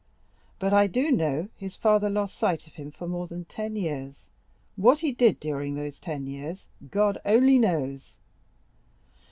[0.57, 4.25] But I do know his father lost sight of him for more than ten years;
[4.75, 8.17] what he did during these ten years, God only knows.